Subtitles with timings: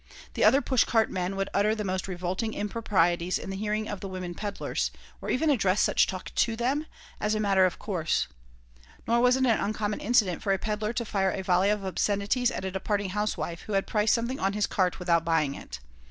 [0.33, 3.99] The other push cart men would utter the most revolting improprieties in the hearing of
[3.99, 4.89] the women peddlers,
[5.21, 6.87] or even address such talk to them,
[7.19, 8.27] as a matter of course.
[9.05, 12.49] Nor was it an uncommon incident for a peddler to fire a volley of obscenities
[12.49, 15.79] at a departing housewife who had priced something on his cart without buying it.